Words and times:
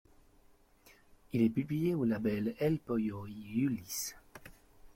Il 1.31 1.43
est 1.43 1.49
publié 1.51 1.93
au 1.93 2.05
label 2.05 2.55
El 2.57 2.79
Poyo 2.79 3.27
y 3.27 3.59
Ulises. 3.59 4.15